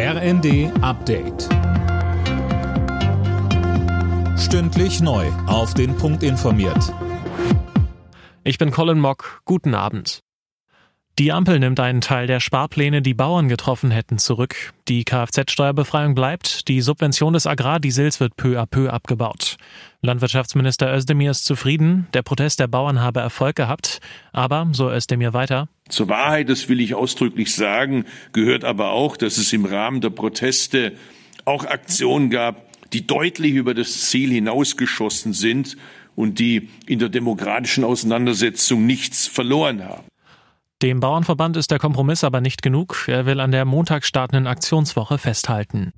RND 0.00 0.70
Update. 0.80 1.48
Stündlich 4.38 5.00
neu. 5.00 5.26
Auf 5.48 5.74
den 5.74 5.96
Punkt 5.96 6.22
informiert. 6.22 6.94
Ich 8.44 8.58
bin 8.58 8.70
Colin 8.70 9.00
Mock. 9.00 9.42
Guten 9.44 9.74
Abend. 9.74 10.20
Die 11.18 11.32
Ampel 11.32 11.58
nimmt 11.58 11.80
einen 11.80 12.00
Teil 12.00 12.28
der 12.28 12.38
Sparpläne, 12.38 13.02
die 13.02 13.12
Bauern 13.12 13.48
getroffen 13.48 13.90
hätten, 13.90 14.18
zurück. 14.18 14.72
Die 14.86 15.02
Kfz-Steuerbefreiung 15.02 16.14
bleibt. 16.14 16.68
Die 16.68 16.80
Subvention 16.80 17.32
des 17.32 17.48
Agrardiesels 17.48 18.20
wird 18.20 18.36
peu 18.36 18.56
à 18.56 18.66
peu 18.66 18.88
abgebaut. 18.92 19.56
Landwirtschaftsminister 20.00 20.94
Özdemir 20.94 21.32
ist 21.32 21.44
zufrieden. 21.44 22.06
Der 22.14 22.22
Protest 22.22 22.60
der 22.60 22.68
Bauern 22.68 23.00
habe 23.00 23.18
Erfolg 23.18 23.56
gehabt. 23.56 23.98
Aber, 24.30 24.68
so 24.70 24.88
Özdemir 24.88 25.32
weiter, 25.32 25.66
zur 25.88 26.08
Wahrheit, 26.08 26.48
das 26.48 26.68
will 26.68 26.80
ich 26.80 26.94
ausdrücklich 26.94 27.54
sagen, 27.54 28.04
gehört 28.32 28.64
aber 28.64 28.92
auch, 28.92 29.16
dass 29.16 29.38
es 29.38 29.52
im 29.52 29.64
Rahmen 29.64 30.00
der 30.00 30.10
Proteste 30.10 30.92
auch 31.44 31.64
Aktionen 31.64 32.30
gab, 32.30 32.66
die 32.92 33.06
deutlich 33.06 33.54
über 33.54 33.74
das 33.74 34.08
Ziel 34.08 34.30
hinausgeschossen 34.30 35.32
sind 35.32 35.76
und 36.14 36.38
die 36.38 36.68
in 36.86 36.98
der 36.98 37.08
demokratischen 37.08 37.84
Auseinandersetzung 37.84 38.86
nichts 38.86 39.26
verloren 39.26 39.84
haben. 39.84 40.04
Dem 40.82 41.00
Bauernverband 41.00 41.56
ist 41.56 41.70
der 41.70 41.78
Kompromiss 41.78 42.22
aber 42.22 42.40
nicht 42.40 42.62
genug. 42.62 43.04
Er 43.08 43.26
will 43.26 43.40
an 43.40 43.50
der 43.50 43.64
Montag 43.64 44.04
startenden 44.04 44.46
Aktionswoche 44.46 45.18
festhalten. 45.18 45.92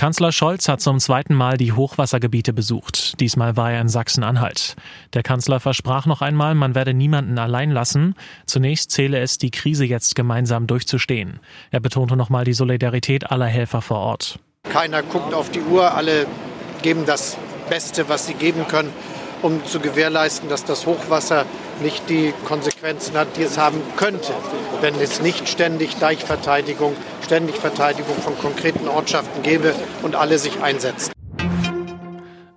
Kanzler 0.00 0.32
Scholz 0.32 0.66
hat 0.66 0.80
zum 0.80 0.98
zweiten 0.98 1.34
Mal 1.34 1.58
die 1.58 1.72
Hochwassergebiete 1.72 2.54
besucht. 2.54 3.20
Diesmal 3.20 3.58
war 3.58 3.70
er 3.70 3.82
in 3.82 3.90
Sachsen-Anhalt. 3.90 4.74
Der 5.12 5.22
Kanzler 5.22 5.60
versprach 5.60 6.06
noch 6.06 6.22
einmal, 6.22 6.54
man 6.54 6.74
werde 6.74 6.94
niemanden 6.94 7.38
allein 7.38 7.70
lassen. 7.70 8.14
Zunächst 8.46 8.92
zähle 8.92 9.18
es, 9.18 9.36
die 9.36 9.50
Krise 9.50 9.84
jetzt 9.84 10.16
gemeinsam 10.16 10.66
durchzustehen. 10.66 11.38
Er 11.70 11.80
betonte 11.80 12.16
nochmal 12.16 12.46
die 12.46 12.54
Solidarität 12.54 13.30
aller 13.30 13.44
Helfer 13.44 13.82
vor 13.82 13.98
Ort. 13.98 14.38
Keiner 14.72 15.02
guckt 15.02 15.34
auf 15.34 15.50
die 15.50 15.60
Uhr, 15.60 15.94
alle 15.94 16.26
geben 16.80 17.04
das 17.04 17.36
Beste, 17.68 18.08
was 18.08 18.26
sie 18.26 18.32
geben 18.32 18.66
können 18.68 18.94
um 19.42 19.64
zu 19.64 19.80
gewährleisten, 19.80 20.48
dass 20.48 20.64
das 20.64 20.86
Hochwasser 20.86 21.44
nicht 21.82 22.08
die 22.08 22.32
Konsequenzen 22.44 23.16
hat, 23.16 23.36
die 23.36 23.42
es 23.42 23.58
haben 23.58 23.80
könnte, 23.96 24.32
wenn 24.80 24.94
es 24.96 25.20
nicht 25.20 25.48
ständig 25.48 25.96
Deichverteidigung, 25.96 26.94
ständig 27.24 27.56
Verteidigung 27.56 28.16
von 28.16 28.38
konkreten 28.38 28.88
Ortschaften 28.88 29.42
gäbe 29.42 29.74
und 30.02 30.14
alle 30.16 30.38
sich 30.38 30.60
einsetzen. 30.62 31.12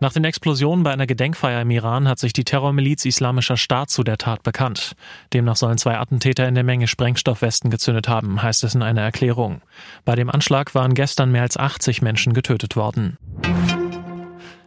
Nach 0.03 0.11
den 0.11 0.25
Explosionen 0.25 0.83
bei 0.83 0.91
einer 0.91 1.07
Gedenkfeier 1.07 1.61
im 1.61 1.71
Iran 1.71 2.09
hat 2.09 2.19
sich 2.19 2.33
die 2.33 2.43
Terrormiliz 2.43 3.05
Islamischer 3.05 3.55
Staat 3.55 3.89
zu 3.89 4.03
der 4.03 4.17
Tat 4.17 4.43
bekannt. 4.43 4.97
Demnach 5.31 5.55
sollen 5.55 5.77
zwei 5.77 5.97
Attentäter 5.97 6.45
in 6.45 6.55
der 6.55 6.65
Menge 6.65 6.89
Sprengstoffwesten 6.89 7.69
gezündet 7.69 8.09
haben, 8.09 8.43
heißt 8.43 8.65
es 8.65 8.75
in 8.75 8.83
einer 8.83 8.99
Erklärung. 8.99 9.61
Bei 10.03 10.15
dem 10.15 10.29
Anschlag 10.29 10.75
waren 10.75 10.93
gestern 10.93 11.31
mehr 11.31 11.43
als 11.43 11.55
80 11.55 12.01
Menschen 12.01 12.33
getötet 12.33 12.75
worden. 12.75 13.17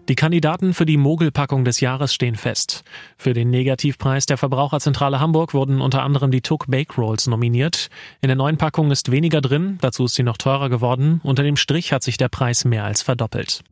Die 0.09 0.15
Kandidaten 0.15 0.73
für 0.73 0.87
die 0.87 0.97
Mogelpackung 0.97 1.65
des 1.65 1.81
Jahres 1.81 2.15
stehen 2.15 2.37
fest. 2.37 2.85
Für 3.17 3.33
den 3.33 3.51
Negativpreis 3.51 4.27
der 4.27 4.37
Verbraucherzentrale 4.37 5.19
Hamburg 5.19 5.53
wurden 5.53 5.81
unter 5.81 6.05
anderem 6.05 6.31
die 6.31 6.43
Tuck 6.43 6.67
Bake 6.69 6.95
Rolls 6.97 7.27
nominiert. 7.27 7.89
In 8.21 8.29
der 8.29 8.37
neuen 8.37 8.57
Packung 8.57 8.93
ist 8.93 9.11
weniger 9.11 9.41
drin, 9.41 9.79
dazu 9.81 10.05
ist 10.05 10.15
sie 10.15 10.23
noch 10.23 10.37
teurer 10.37 10.69
geworden. 10.69 11.21
Unter 11.25 11.43
dem 11.43 11.57
Strich 11.57 11.93
hat 11.93 12.05
sich 12.05 12.19
der 12.19 12.29
Preis 12.29 12.65
mehr 12.65 12.85
als 12.85 13.03
verdoppelt. 13.03 13.65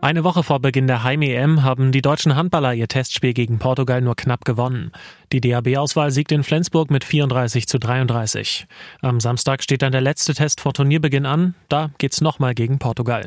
Eine 0.00 0.24
Woche 0.24 0.42
vor 0.42 0.60
Beginn 0.60 0.88
der 0.88 1.04
Heim-EM 1.04 1.62
haben 1.62 1.92
die 1.92 2.02
deutschen 2.02 2.34
Handballer 2.34 2.74
ihr 2.74 2.88
Testspiel 2.88 3.34
gegen 3.34 3.58
Portugal 3.58 4.00
nur 4.00 4.16
knapp 4.16 4.44
gewonnen. 4.44 4.92
Die 5.32 5.40
DAB-Auswahl 5.40 6.10
siegt 6.10 6.32
in 6.32 6.42
Flensburg 6.42 6.90
mit 6.90 7.04
34 7.04 7.68
zu 7.68 7.78
33. 7.78 8.66
Am 9.00 9.20
Samstag 9.20 9.62
steht 9.62 9.82
dann 9.82 9.92
der 9.92 10.00
letzte 10.00 10.34
Test 10.34 10.60
vor 10.60 10.74
Turnierbeginn 10.74 11.26
an. 11.26 11.54
Da 11.68 11.90
geht's 11.98 12.20
nochmal 12.20 12.54
gegen 12.54 12.80
Portugal. 12.80 13.26